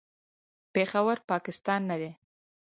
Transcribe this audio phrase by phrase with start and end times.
[0.73, 2.11] پېښور، پاکستان نه دی.